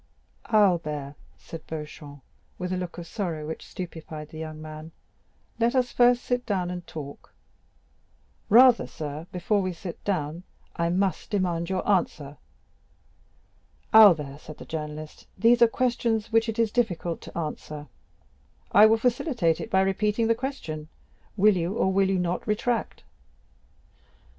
[0.49, 2.23] "Albert," said Beauchamp,
[2.57, 4.91] with a look of sorrow which stupefied the young man,
[5.59, 7.35] "let us first sit down and talk."
[8.49, 10.41] "Rather, sir, before we sit down,
[10.75, 12.37] I must demand your answer."
[13.93, 17.85] "Albert," said the journalist, "these are questions which it is difficult to answer."
[18.71, 20.87] "I will facilitate it by repeating the question,
[21.37, 23.03] 'Will you, or will you not, retract?